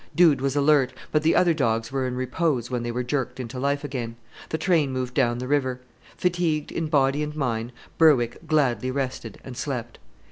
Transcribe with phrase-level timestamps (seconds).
[0.15, 3.59] Dude was alert, but the other dogs were in repose when they were jerked into
[3.59, 4.15] life again.
[4.49, 5.79] The train moved down the river.
[6.17, 9.99] Fatigued in body and mind, Berwick gladly rested and slept.